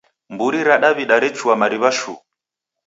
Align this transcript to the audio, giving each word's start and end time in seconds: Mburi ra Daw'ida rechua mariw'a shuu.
Mburi 0.33 0.61
ra 0.67 0.77
Daw'ida 0.83 1.17
rechua 1.23 1.55
mariw'a 1.61 1.91
shuu. 1.99 2.19